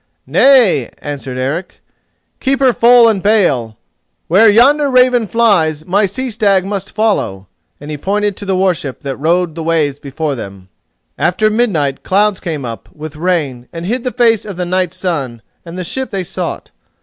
"Nay," 0.25 0.89
answered 0.97 1.37
Eric, 1.37 1.79
"keep 2.39 2.59
her 2.59 2.73
full 2.73 3.07
and 3.07 3.21
bail. 3.21 3.77
Where 4.29 4.49
yonder 4.49 4.89
Raven 4.89 5.27
flies, 5.27 5.85
my 5.85 6.07
Sea 6.07 6.31
stag 6.31 6.65
must 6.65 6.89
follow," 6.91 7.45
and 7.79 7.91
he 7.91 7.99
pointed 7.99 8.35
to 8.37 8.45
the 8.45 8.55
warship 8.55 9.01
that 9.01 9.17
rode 9.17 9.53
the 9.53 9.61
waves 9.61 9.99
before 9.99 10.33
them. 10.33 10.69
After 11.19 11.51
midnight 11.51 12.01
clouds 12.01 12.39
came 12.39 12.65
up, 12.65 12.89
with 12.91 13.15
rain, 13.15 13.67
and 13.71 13.85
hid 13.85 14.03
the 14.03 14.11
face 14.11 14.43
of 14.43 14.55
the 14.57 14.65
night 14.65 14.91
sun 14.91 15.43
and 15.63 15.77
the 15.77 15.83
ship 15.83 16.09
they 16.09 16.23
sought. 16.23 16.71